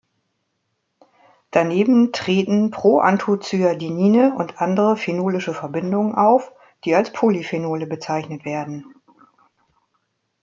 Daneben 1.51 2.11
treten 2.11 2.71
Proanthocyanidine 2.71 4.33
und 4.33 4.59
andere 4.59 4.97
phenolische 4.97 5.53
Verbindungen 5.53 6.15
auf, 6.15 6.53
die 6.85 6.95
als 6.95 7.13
Polyphenole 7.13 7.85
bezeichnet 7.85 8.43
werden. 8.43 8.95